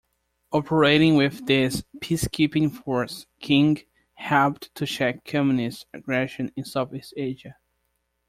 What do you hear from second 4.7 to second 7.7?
to check Communist aggression in Southeast Asia.